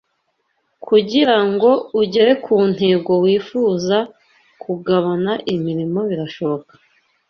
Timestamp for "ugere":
2.01-2.31